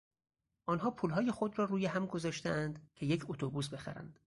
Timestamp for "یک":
3.05-3.25